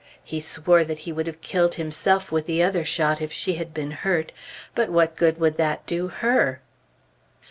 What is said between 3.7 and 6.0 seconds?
been hurt; but what good would that